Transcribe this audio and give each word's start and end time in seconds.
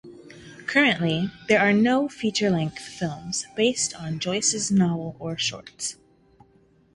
Currently, 0.65 1.29
there 1.47 1.59
are 1.59 1.73
no 1.73 2.09
feature-length 2.09 2.79
films 2.79 3.45
based 3.55 3.93
on 3.93 4.17
Joyce's 4.17 4.71
novels 4.71 5.15
or 5.19 5.37
shorts. 5.37 5.97